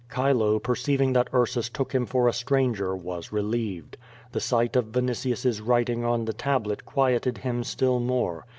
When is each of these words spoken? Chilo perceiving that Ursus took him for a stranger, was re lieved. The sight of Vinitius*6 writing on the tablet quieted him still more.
Chilo 0.11 0.57
perceiving 0.57 1.13
that 1.13 1.27
Ursus 1.31 1.69
took 1.69 1.93
him 1.93 2.07
for 2.07 2.27
a 2.27 2.33
stranger, 2.33 2.95
was 2.95 3.31
re 3.31 3.43
lieved. 3.43 3.97
The 4.31 4.39
sight 4.39 4.75
of 4.75 4.85
Vinitius*6 4.93 5.61
writing 5.63 6.03
on 6.03 6.25
the 6.25 6.33
tablet 6.33 6.85
quieted 6.85 7.37
him 7.37 7.63
still 7.63 7.99
more. 7.99 8.47